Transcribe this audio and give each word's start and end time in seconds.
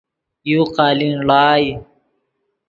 یو 0.49 0.63
قالین 0.75 1.15
ڑائے 1.27 1.69